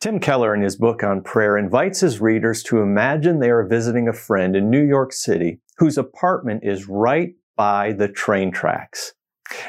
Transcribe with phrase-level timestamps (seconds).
[0.00, 4.08] Tim Keller, in his book on prayer, invites his readers to imagine they are visiting
[4.08, 9.12] a friend in New York City whose apartment is right by the train tracks.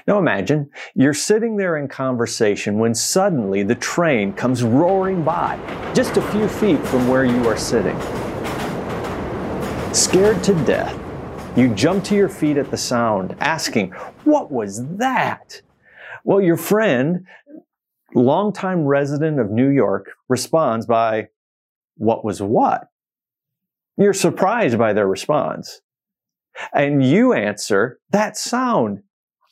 [0.08, 5.60] Now imagine you're sitting there in conversation when suddenly the train comes roaring by,
[5.94, 8.00] just a few feet from where you are sitting.
[9.94, 10.98] Scared to death,
[11.58, 13.92] you jump to your feet at the sound, asking,
[14.24, 15.62] What was that?
[16.24, 17.26] Well, your friend
[18.16, 21.30] longtime resident of New York responds by,
[21.98, 22.88] What was what?
[23.98, 25.82] You're surprised by their response.
[26.74, 29.04] And you answer, That sound.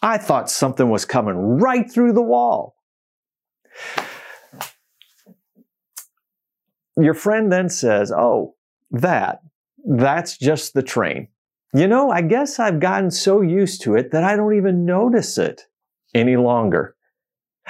[0.02, 2.76] I thought something was coming right through the wall.
[6.98, 8.55] Your friend then says, Oh,
[8.91, 9.41] that,
[9.85, 11.27] that's just the train.
[11.73, 15.38] You know, I guess I've gotten so used to it that I don't even notice
[15.38, 15.68] it
[16.16, 16.96] any longer.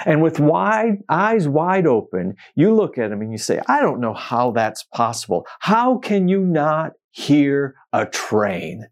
[0.06, 4.00] And with wide eyes wide open, you look at him and you say, I don't
[4.00, 5.46] know how that's possible.
[5.60, 8.86] How can you not hear a train?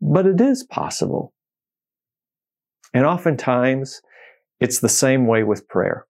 [0.00, 1.32] But it is possible.
[2.94, 4.00] And oftentimes,
[4.60, 6.06] it's the same way with prayer.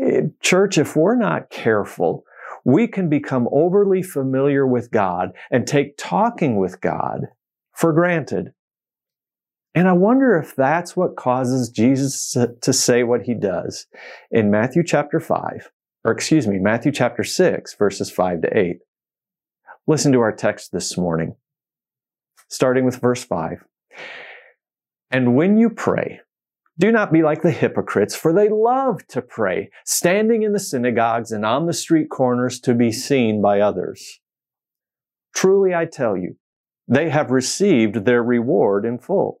[0.00, 2.24] Eh, church, if we're not careful,
[2.64, 7.26] we can become overly familiar with God and take talking with God
[7.74, 8.52] for granted.
[9.78, 13.86] And I wonder if that's what causes Jesus to say what he does
[14.28, 15.70] in Matthew chapter 5,
[16.04, 18.78] or excuse me, Matthew chapter 6, verses 5 to 8.
[19.86, 21.36] Listen to our text this morning,
[22.48, 23.64] starting with verse 5.
[25.12, 26.22] And when you pray,
[26.76, 31.30] do not be like the hypocrites, for they love to pray, standing in the synagogues
[31.30, 34.18] and on the street corners to be seen by others.
[35.36, 36.34] Truly I tell you,
[36.88, 39.40] they have received their reward in full.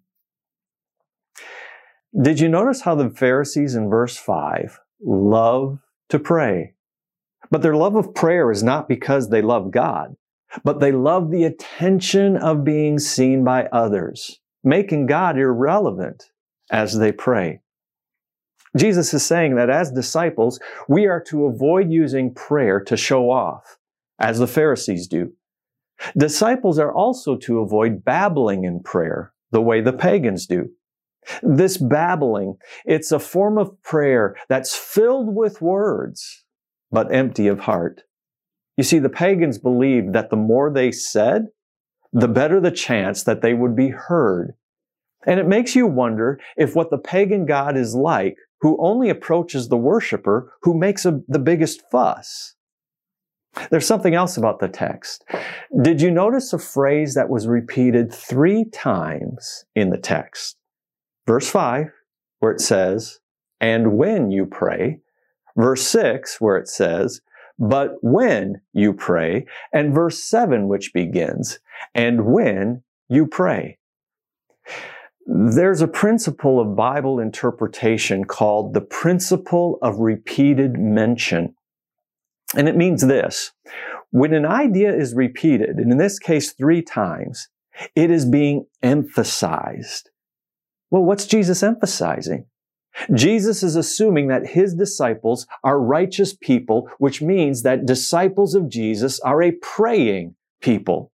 [2.19, 5.79] Did you notice how the Pharisees in verse 5 love
[6.09, 6.73] to pray?
[7.49, 10.15] But their love of prayer is not because they love God,
[10.65, 16.31] but they love the attention of being seen by others, making God irrelevant
[16.69, 17.61] as they pray.
[18.75, 23.77] Jesus is saying that as disciples, we are to avoid using prayer to show off,
[24.19, 25.31] as the Pharisees do.
[26.17, 30.71] Disciples are also to avoid babbling in prayer, the way the pagans do.
[31.43, 36.43] This babbling, it's a form of prayer that's filled with words,
[36.91, 38.03] but empty of heart.
[38.77, 41.47] You see, the pagans believed that the more they said,
[42.13, 44.53] the better the chance that they would be heard.
[45.25, 49.67] And it makes you wonder if what the pagan God is like who only approaches
[49.67, 52.55] the worshiper who makes a, the biggest fuss.
[53.69, 55.25] There's something else about the text.
[55.81, 60.57] Did you notice a phrase that was repeated three times in the text?
[61.27, 61.91] Verse 5,
[62.39, 63.19] where it says,
[63.59, 64.99] and when you pray.
[65.55, 67.21] Verse 6, where it says,
[67.59, 69.45] but when you pray.
[69.71, 71.59] And verse 7, which begins,
[71.93, 73.77] and when you pray.
[75.27, 81.55] There's a principle of Bible interpretation called the principle of repeated mention.
[82.55, 83.51] And it means this.
[84.09, 87.47] When an idea is repeated, and in this case three times,
[87.95, 90.10] it is being emphasized.
[90.91, 92.45] Well, what's Jesus emphasizing?
[93.13, 99.19] Jesus is assuming that his disciples are righteous people, which means that disciples of Jesus
[99.21, 101.11] are a praying people.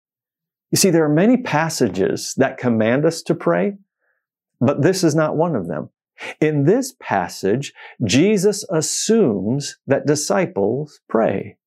[0.71, 3.77] You see, there are many passages that command us to pray,
[4.59, 5.89] but this is not one of them.
[6.41, 7.73] In this passage,
[8.03, 11.57] Jesus assumes that disciples pray.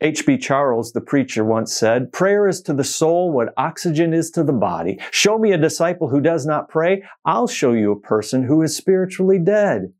[0.00, 0.38] H.B.
[0.38, 4.52] Charles, the preacher, once said, Prayer is to the soul what oxygen is to the
[4.52, 4.98] body.
[5.10, 7.02] Show me a disciple who does not pray.
[7.24, 9.92] I'll show you a person who is spiritually dead.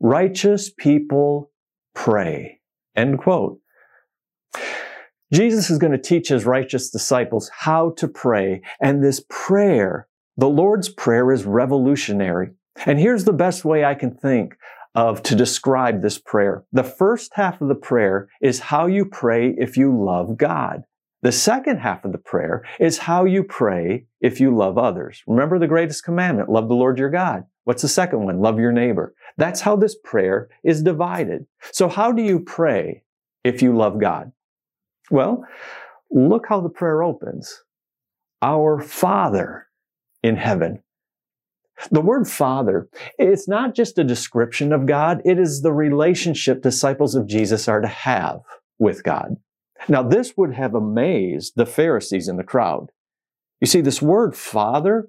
[0.00, 1.50] Righteous people
[1.94, 2.60] pray.
[2.96, 3.60] End quote.
[5.32, 10.08] Jesus is going to teach his righteous disciples how to pray, and this prayer
[10.38, 12.50] the Lord's Prayer is revolutionary.
[12.86, 14.56] And here's the best way I can think
[14.94, 16.64] of to describe this prayer.
[16.72, 20.82] The first half of the prayer is how you pray if you love God.
[21.22, 25.22] The second half of the prayer is how you pray if you love others.
[25.26, 27.44] Remember the greatest commandment, love the Lord your God.
[27.64, 28.40] What's the second one?
[28.40, 29.14] Love your neighbor.
[29.36, 31.46] That's how this prayer is divided.
[31.72, 33.02] So how do you pray
[33.44, 34.32] if you love God?
[35.10, 35.44] Well,
[36.10, 37.62] look how the prayer opens.
[38.40, 39.66] Our Father
[40.22, 40.82] in heaven.
[41.90, 42.88] The word father,
[43.18, 47.80] it's not just a description of God, it is the relationship disciples of Jesus are
[47.80, 48.40] to have
[48.78, 49.36] with God.
[49.88, 52.90] Now, this would have amazed the Pharisees in the crowd.
[53.60, 55.08] You see, this word father,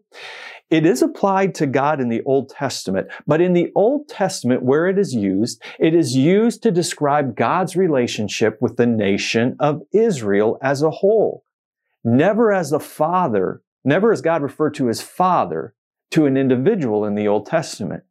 [0.70, 4.88] it is applied to God in the Old Testament, but in the Old Testament, where
[4.88, 10.60] it is used, it is used to describe God's relationship with the nation of Israel
[10.62, 11.44] as a whole.
[12.04, 15.74] Never as the father, never as God referred to as father
[16.12, 18.04] to an individual in the Old Testament.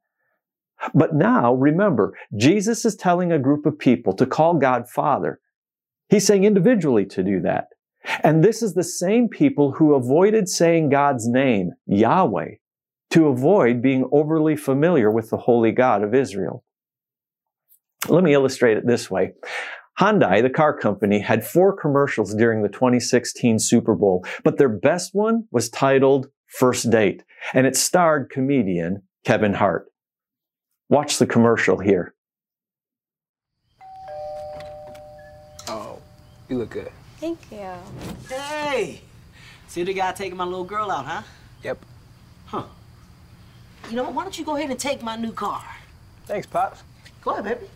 [0.95, 5.41] But now, remember, Jesus is telling a group of people to call God Father.
[6.09, 7.69] He's saying individually to do that.
[8.23, 12.55] And this is the same people who avoided saying God's name, Yahweh,
[13.11, 16.65] to avoid being overly familiar with the holy God of Israel.
[18.09, 19.33] Let me illustrate it this way.
[19.99, 25.13] Hyundai, the car company, had four commercials during the 2016 Super Bowl, but their best
[25.13, 27.23] one was titled First Date,
[27.55, 29.93] and it starred comedian Kevin Hart.
[30.89, 32.15] Watch the commercial here.
[35.69, 35.99] Oh,
[36.49, 36.91] you look good.
[37.19, 37.73] Thank you.
[38.29, 39.03] Hey!
[39.67, 41.23] See the guy taking my little girl out, huh?
[41.63, 41.85] Yep.
[42.47, 42.65] Huh.
[43.91, 44.15] You know what?
[44.15, 45.63] Why don't you go ahead and take my new car?
[46.25, 46.83] Thanks, Pops.
[47.23, 47.71] Go ahead, baby.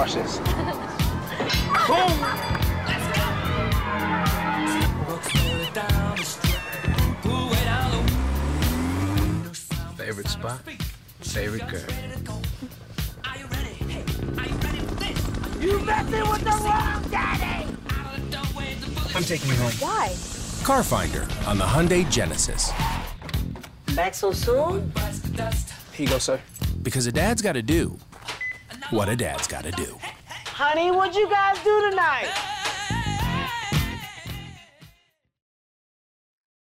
[0.00, 0.38] Watch this.
[9.98, 10.60] Favorite spot?
[11.20, 11.82] Favorite girl?
[15.60, 17.68] You messing with the wrong daddy!
[19.14, 19.72] I'm taking you home.
[19.80, 20.14] Why?
[20.64, 22.72] Car Finder on the Hyundai Genesis.
[23.94, 24.90] Back so soon?
[25.92, 26.40] Here you go, sir.
[26.82, 27.98] Because a dad's got to do
[28.90, 29.98] what a dad's got to do.
[30.46, 32.28] Honey, what you guys do tonight?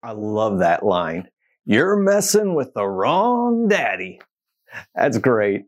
[0.02, 1.28] I love that line.
[1.66, 4.22] You're messing with the wrong daddy.
[4.96, 5.66] That's great.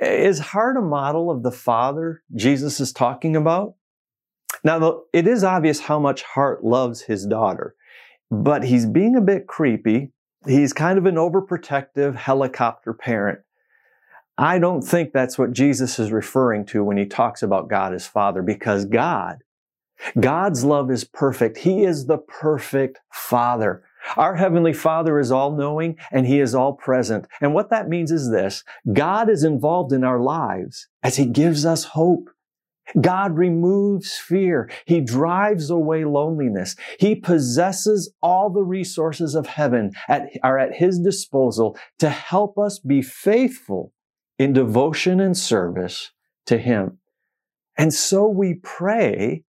[0.00, 3.74] Is Hart a model of the father Jesus is talking about?
[4.64, 7.74] Now, it is obvious how much Hart loves his daughter,
[8.30, 10.12] but he's being a bit creepy.
[10.46, 13.40] He's kind of an overprotective helicopter parent.
[14.40, 18.06] I don't think that's what Jesus is referring to when he talks about God as
[18.06, 19.38] Father, because God,
[20.20, 21.58] God's love is perfect.
[21.58, 23.82] He is the perfect Father.
[24.16, 27.26] Our Heavenly Father is all knowing and He is all present.
[27.40, 28.62] And what that means is this
[28.92, 32.30] God is involved in our lives as He gives us hope.
[33.00, 34.70] God removes fear.
[34.86, 36.74] He drives away loneliness.
[36.98, 42.78] He possesses all the resources of heaven at, are at His disposal to help us
[42.78, 43.92] be faithful
[44.38, 46.12] in devotion and service
[46.46, 46.98] to Him.
[47.76, 49.44] And so we pray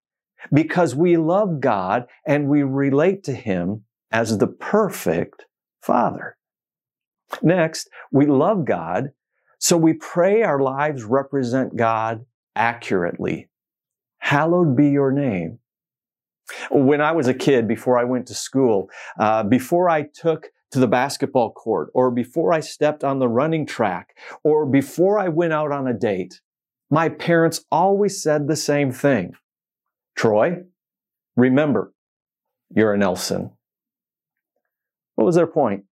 [0.53, 5.45] because we love God and we relate to Him as the perfect
[5.81, 6.37] Father.
[7.41, 9.11] Next, we love God,
[9.59, 12.25] so we pray our lives represent God
[12.55, 13.49] accurately.
[14.19, 15.59] Hallowed be your name.
[16.71, 18.89] When I was a kid, before I went to school,
[19.19, 23.65] uh, before I took to the basketball court, or before I stepped on the running
[23.65, 26.41] track, or before I went out on a date,
[26.89, 29.33] my parents always said the same thing.
[30.15, 30.63] Troy,
[31.35, 31.93] remember,
[32.75, 33.51] you're a Nelson.
[35.15, 35.85] What was their point?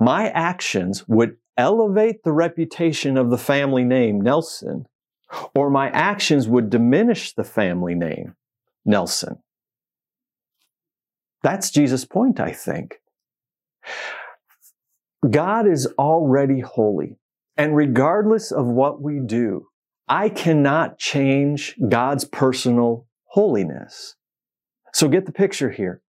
[0.00, 4.86] My actions would elevate the reputation of the family name Nelson,
[5.54, 8.34] or my actions would diminish the family name
[8.84, 9.38] Nelson.
[11.42, 13.00] That's Jesus' point, I think.
[15.28, 17.16] God is already holy.
[17.56, 19.66] And regardless of what we do,
[20.08, 24.14] I cannot change God's personal holiness.
[24.92, 26.02] So get the picture here.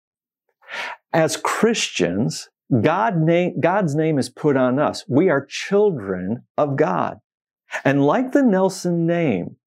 [1.12, 2.50] As Christians,
[2.82, 5.04] God name, God's name is put on us.
[5.08, 7.18] We are children of God.
[7.84, 9.58] And like the Nelson name,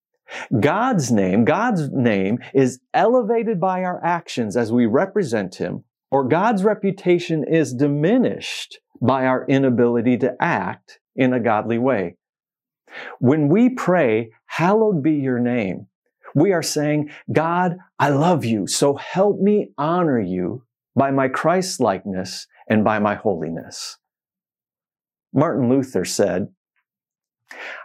[0.61, 6.65] God's name, God's name is elevated by our actions as we represent Him, or God's
[6.65, 12.17] reputation is diminished by our inability to act in a godly way.
[13.19, 15.87] When we pray, hallowed be your name,
[16.35, 21.81] we are saying, God, I love you, so help me honor you by my Christ
[21.81, 23.99] likeness and by my holiness.
[25.33, 26.49] Martin Luther said,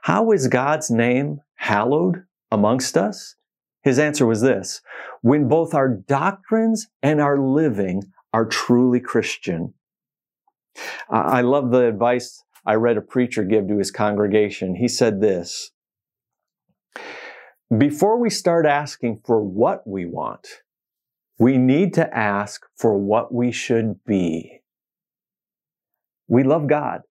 [0.04, 3.36] How is God's name hallowed amongst us?
[3.84, 4.82] His answer was this
[5.22, 9.74] when both our doctrines and our living are truly Christian.
[11.10, 14.76] I love the advice I read a preacher give to his congregation.
[14.76, 15.72] He said this
[17.76, 20.48] Before we start asking for what we want,
[21.40, 24.62] we need to ask for what we should be.
[26.28, 27.04] We love God.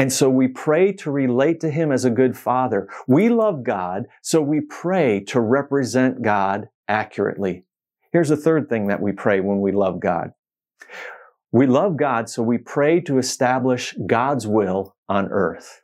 [0.00, 2.88] And so we pray to relate to Him as a good Father.
[3.06, 7.66] We love God, so we pray to represent God accurately.
[8.10, 10.32] Here's a third thing that we pray when we love God.
[11.52, 15.82] We love God, so we pray to establish God's will on earth.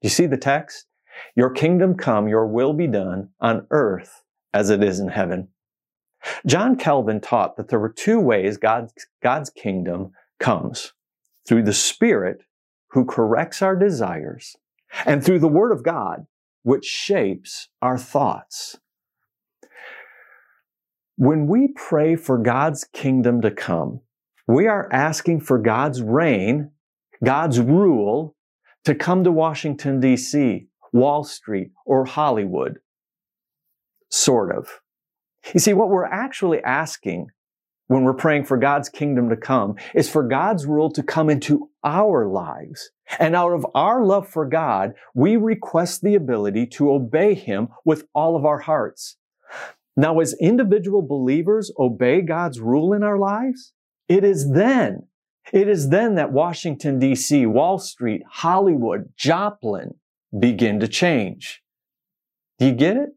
[0.00, 0.86] Do you see the text?
[1.36, 4.24] Your kingdom come, your will be done on earth
[4.54, 5.48] as it is in heaven.
[6.46, 10.94] John Calvin taught that there were two ways God's, God's kingdom comes
[11.46, 12.46] through the Spirit
[12.92, 14.56] who corrects our desires
[15.06, 16.26] and through the Word of God,
[16.62, 18.78] which shapes our thoughts.
[21.16, 24.00] When we pray for God's kingdom to come,
[24.46, 26.70] we are asking for God's reign,
[27.22, 28.36] God's rule
[28.84, 32.78] to come to Washington, D.C., Wall Street, or Hollywood.
[34.08, 34.80] Sort of.
[35.54, 37.28] You see, what we're actually asking
[37.86, 41.69] when we're praying for God's kingdom to come is for God's rule to come into
[41.84, 42.90] our lives.
[43.18, 48.04] And out of our love for God, we request the ability to obey Him with
[48.14, 49.16] all of our hearts.
[49.96, 53.72] Now, as individual believers obey God's rule in our lives,
[54.08, 55.08] it is then,
[55.52, 59.94] it is then that Washington DC, Wall Street, Hollywood, Joplin
[60.38, 61.62] begin to change.
[62.58, 63.10] Do you get it?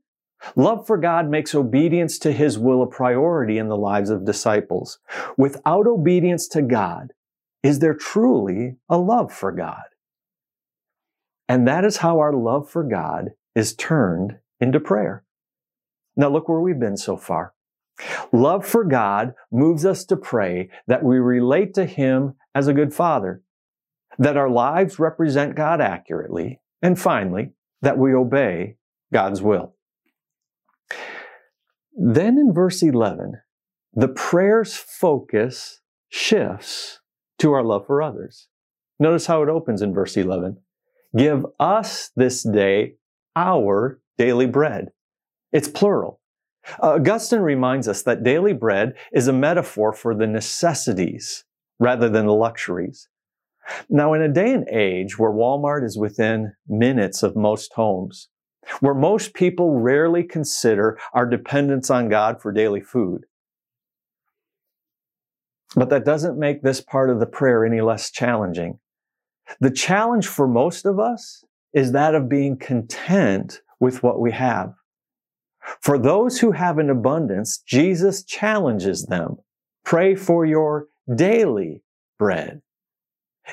[0.55, 5.00] Love for God makes obedience to His will a priority in the lives of disciples.
[5.38, 7.13] Without obedience to God,
[7.63, 9.84] is there truly a love for God?
[11.48, 15.24] And that is how our love for God is turned into prayer.
[16.15, 17.53] Now look where we've been so far.
[18.32, 22.93] Love for God moves us to pray that we relate to Him as a good
[22.93, 23.43] Father,
[24.17, 27.51] that our lives represent God accurately, and finally,
[27.82, 28.77] that we obey
[29.12, 29.75] God's will.
[31.96, 33.41] Then in verse 11,
[33.93, 37.00] the prayer's focus shifts
[37.43, 38.47] to our love for others.
[39.00, 40.57] Notice how it opens in verse 11.
[41.17, 42.93] Give us this day
[43.35, 44.91] our daily bread.
[45.51, 46.21] It's plural.
[46.81, 51.43] Uh, Augustine reminds us that daily bread is a metaphor for the necessities
[51.79, 53.09] rather than the luxuries.
[53.89, 58.29] Now, in a day and age where Walmart is within minutes of most homes,
[58.79, 63.25] where most people rarely consider our dependence on God for daily food,
[65.75, 68.80] but that doesn't make this part of the prayer any less challenging.
[69.60, 74.74] The challenge for most of us is that of being content with what we have.
[75.82, 79.38] For those who have an abundance, Jesus challenges them.
[79.86, 81.84] Pray for your daily
[82.20, 82.62] bread.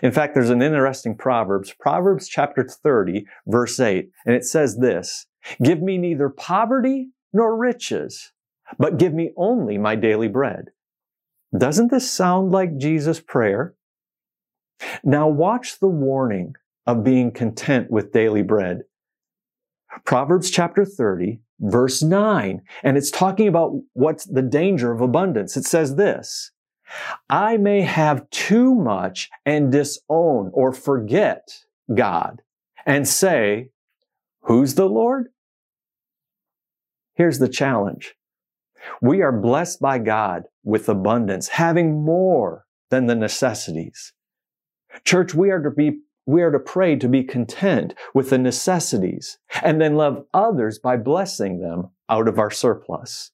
[0.03, 5.27] In fact, there's an interesting Proverbs, Proverbs chapter 30, verse 8, and it says this,
[5.62, 8.33] Give me neither poverty nor riches,
[8.79, 10.67] but give me only my daily bread.
[11.57, 13.75] Doesn't this sound like Jesus' prayer?
[15.02, 16.54] Now watch the warning
[16.87, 18.83] of being content with daily bread.
[20.04, 22.62] Proverbs chapter 30, verse 9.
[22.83, 25.57] And it's talking about what's the danger of abundance.
[25.57, 26.52] It says this,
[27.28, 32.42] I may have too much and disown or forget God
[32.87, 33.71] and say,
[34.42, 35.28] who's the Lord?
[37.14, 38.14] Here's the challenge.
[39.01, 44.13] We are blessed by God with abundance, having more than the necessities.
[45.05, 49.39] Church, we are to be we are to pray to be content with the necessities
[49.63, 53.33] and then love others by blessing them out of our surplus.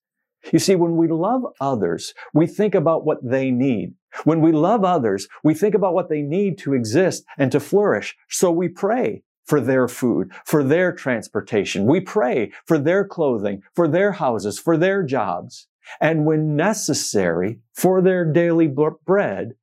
[0.52, 3.94] You see, when we love others, we think about what they need.
[4.24, 8.16] When we love others, we think about what they need to exist and to flourish.
[8.28, 11.86] So we pray for their food, for their transportation.
[11.86, 15.68] We pray for their clothing, for their houses, for their jobs.
[16.00, 19.54] And when necessary, for their daily bread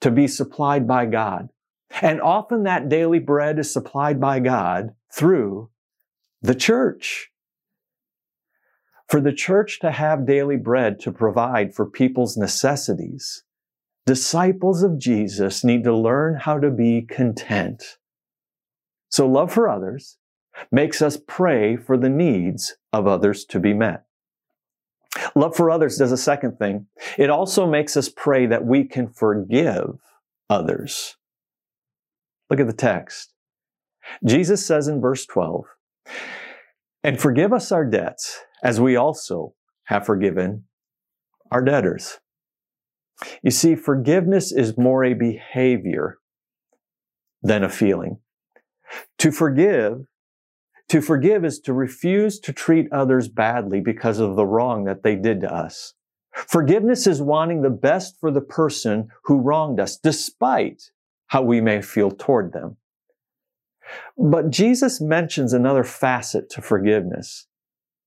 [0.00, 1.48] to be supplied by God.
[2.00, 5.70] And often that daily bread is supplied by God through
[6.40, 7.30] the church.
[9.08, 13.44] For the church to have daily bread to provide for people's necessities,
[14.06, 17.98] disciples of Jesus need to learn how to be content.
[19.12, 20.16] So love for others
[20.70, 24.04] makes us pray for the needs of others to be met.
[25.34, 26.86] Love for others does a second thing.
[27.18, 29.98] It also makes us pray that we can forgive
[30.48, 31.16] others.
[32.48, 33.34] Look at the text.
[34.24, 35.64] Jesus says in verse 12,
[37.04, 39.54] and forgive us our debts as we also
[39.84, 40.64] have forgiven
[41.50, 42.18] our debtors.
[43.42, 46.18] You see, forgiveness is more a behavior
[47.42, 48.21] than a feeling.
[49.18, 50.06] To forgive,
[50.88, 55.16] to forgive is to refuse to treat others badly because of the wrong that they
[55.16, 55.94] did to us.
[56.32, 60.90] Forgiveness is wanting the best for the person who wronged us, despite
[61.28, 62.76] how we may feel toward them.
[64.18, 67.46] But Jesus mentions another facet to forgiveness.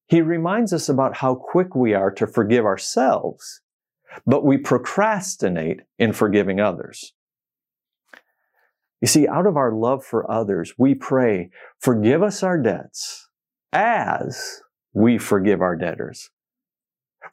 [0.08, 3.62] He reminds us about how quick we are to forgive ourselves,
[4.28, 7.15] but we procrastinate in forgiving others.
[9.02, 11.50] You see, out of our love for others, we pray,
[11.80, 13.28] forgive us our debts
[13.74, 14.62] as
[14.94, 16.30] we forgive our debtors.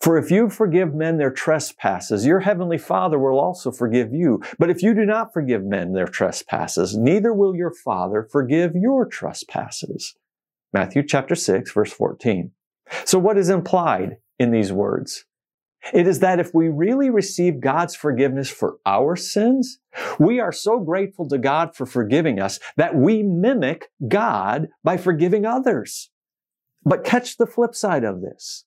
[0.01, 4.43] For if you forgive men their trespasses, your heavenly Father will also forgive you.
[4.59, 9.07] But if you do not forgive men their trespasses, neither will your Father forgive your
[9.07, 10.15] trespasses.
[10.73, 12.51] Matthew chapter 6, verse 14.
[13.05, 15.25] So what is implied in these words?
[15.93, 19.79] It is that if we really receive God's forgiveness for our sins,
[20.19, 25.45] we are so grateful to God for forgiving us that we mimic God by forgiving
[25.45, 26.11] others.
[26.85, 28.65] But catch the flip side of this.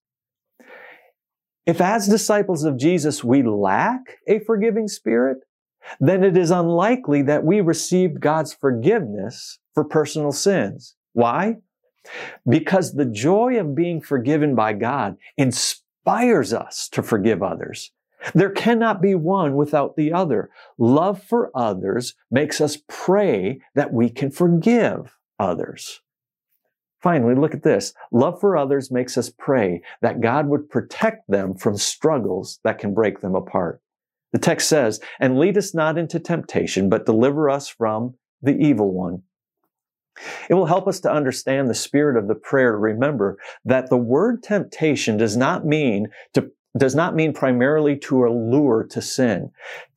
[1.66, 5.40] If as disciples of Jesus we lack a forgiving spirit,
[6.00, 10.96] then it is unlikely that we received God's forgiveness for personal sins.
[11.14, 11.58] Why?
[12.48, 15.18] Because the joy of being forgiven by God
[16.06, 17.92] inspires us to forgive others.
[18.34, 20.50] There cannot be one without the other.
[20.78, 26.02] Love for others makes us pray that we can forgive others.
[27.02, 27.94] Finally, look at this.
[28.12, 32.96] Love for others makes us pray that God would protect them from struggles that can
[32.96, 33.82] break them apart.
[34.32, 38.92] The text says, and lead us not into temptation, but deliver us from the evil
[38.92, 39.22] one.
[40.50, 43.98] It will help us to understand the spirit of the prayer to remember that the
[43.98, 49.50] word temptation does not mean to does not mean primarily to allure to sin.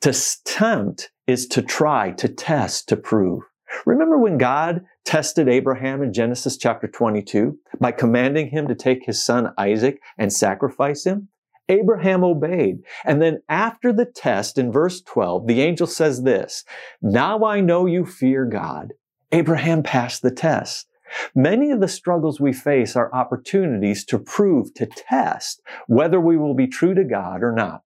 [0.02, 0.12] To
[0.44, 3.42] tempt is to try, to test, to prove.
[3.84, 9.24] Remember when God tested Abraham in Genesis chapter 22 by commanding him to take his
[9.24, 11.28] son Isaac and sacrifice him?
[11.68, 12.78] Abraham obeyed.
[13.04, 16.64] And then after the test in verse 12, the angel says this,
[17.02, 18.94] Now I know you fear God.
[19.32, 20.86] Abraham passed the test.
[21.34, 26.54] Many of the struggles we face are opportunities to prove, to test whether we will
[26.54, 27.82] be true to God or not.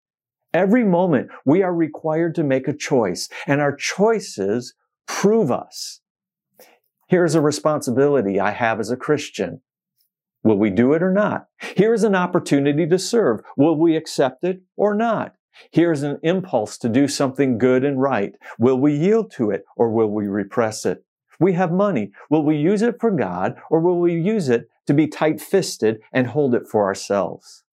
[0.54, 4.74] Every moment we are required to make a choice and our choices
[5.06, 6.00] prove us.
[7.08, 9.62] Here's a responsibility I have as a Christian.
[10.44, 11.46] Will we do it or not?
[11.58, 13.40] Here's an opportunity to serve.
[13.56, 15.34] Will we accept it or not?
[15.70, 18.34] Here's an impulse to do something good and right.
[18.58, 21.04] Will we yield to it or will we repress it?
[21.42, 22.12] We have money.
[22.30, 26.00] Will we use it for God or will we use it to be tight fisted
[26.12, 27.64] and hold it for ourselves?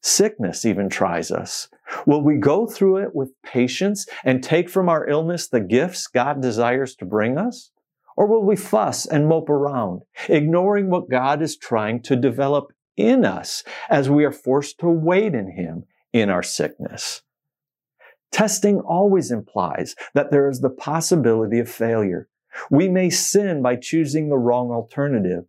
[0.00, 1.68] Sickness even tries us.
[2.06, 6.40] Will we go through it with patience and take from our illness the gifts God
[6.40, 7.70] desires to bring us?
[8.16, 13.26] Or will we fuss and mope around, ignoring what God is trying to develop in
[13.26, 17.20] us as we are forced to wait in Him in our sickness?
[18.32, 22.29] Testing always implies that there is the possibility of failure.
[22.70, 25.44] We may sin by choosing the wrong alternative,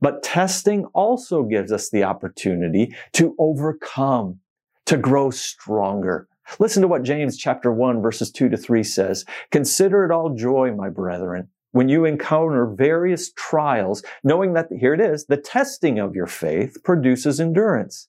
[0.00, 4.40] but testing also gives us the opportunity to overcome,
[4.86, 6.28] to grow stronger.
[6.58, 9.24] Listen to what James chapter 1 verses 2 to 3 says.
[9.50, 15.00] Consider it all joy, my brethren, when you encounter various trials, knowing that, here it
[15.00, 18.08] is, the testing of your faith produces endurance.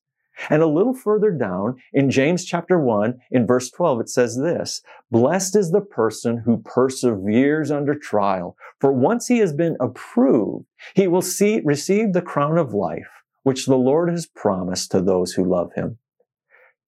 [0.50, 4.82] And a little further down in James chapter 1, in verse 12, it says this,
[5.12, 10.66] Blessed is the person who perseveres under trial, for once he has been approved,
[10.96, 15.34] he will see, receive the crown of life, which the Lord has promised to those
[15.34, 15.98] who love him.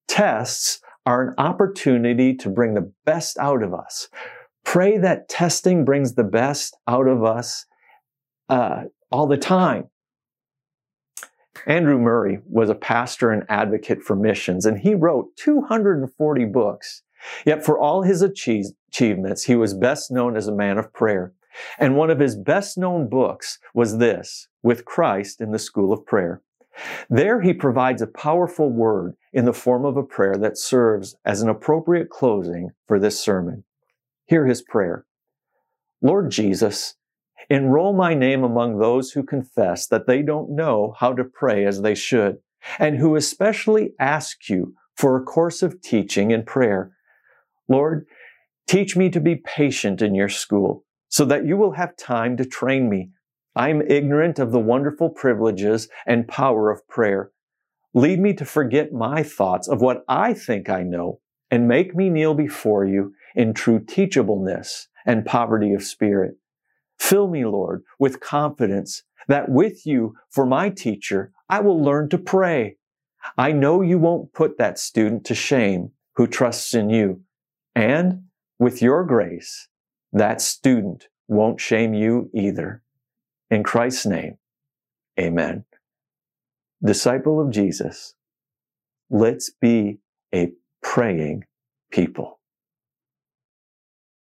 [0.08, 4.08] Tests are an opportunity to bring the best out of us.
[4.64, 7.64] Pray that testing brings the best out of us
[8.48, 8.82] uh,
[9.12, 9.88] all the time.
[11.66, 17.02] Andrew Murray was a pastor and advocate for missions, and he wrote 240 books.
[17.44, 21.32] Yet for all his achievements, he was best known as a man of prayer.
[21.78, 26.04] And one of his best known books was this, With Christ in the School of
[26.04, 26.42] Prayer.
[27.08, 31.40] There he provides a powerful word in the form of a prayer that serves as
[31.40, 33.64] an appropriate closing for this sermon.
[34.26, 35.06] Hear his prayer.
[36.02, 36.94] Lord Jesus,
[37.48, 41.82] Enroll my name among those who confess that they don't know how to pray as
[41.82, 42.38] they should,
[42.78, 46.92] and who especially ask you for a course of teaching and prayer.
[47.68, 48.06] Lord,
[48.66, 52.44] teach me to be patient in your school so that you will have time to
[52.44, 53.10] train me.
[53.54, 57.30] I am ignorant of the wonderful privileges and power of prayer.
[57.94, 62.10] Lead me to forget my thoughts of what I think I know and make me
[62.10, 66.36] kneel before you in true teachableness and poverty of spirit.
[66.98, 72.18] Fill me, Lord, with confidence that with you for my teacher, I will learn to
[72.18, 72.76] pray.
[73.36, 77.22] I know you won't put that student to shame who trusts in you.
[77.74, 78.24] And
[78.58, 79.68] with your grace,
[80.12, 82.82] that student won't shame you either.
[83.50, 84.38] In Christ's name,
[85.20, 85.64] amen.
[86.82, 88.14] Disciple of Jesus,
[89.10, 89.98] let's be
[90.34, 91.44] a praying
[91.90, 92.40] people.